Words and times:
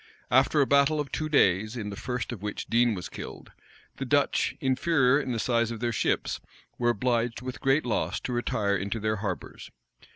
After 0.31 0.61
a 0.61 0.65
battle 0.65 0.99
of 0.99 1.11
two 1.11 1.29
days, 1.29 1.77
in 1.77 1.91
the 1.91 1.95
first 1.95 2.31
of 2.31 2.41
which 2.41 2.65
Dean 2.65 2.95
was 2.95 3.07
killed, 3.07 3.51
the 3.97 4.03
Dutch, 4.03 4.55
inferior 4.59 5.21
in 5.21 5.31
the 5.31 5.37
size 5.37 5.69
of 5.69 5.79
their 5.79 5.91
ships, 5.91 6.41
were 6.79 6.89
obliged, 6.89 7.43
with 7.43 7.61
great 7.61 7.85
loss, 7.85 8.19
to 8.21 8.33
retire 8.33 8.75
into 8.75 8.99
their 8.99 9.17
harbors. 9.17 9.69